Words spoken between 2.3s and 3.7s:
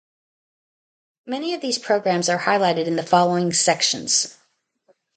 highlighted in the following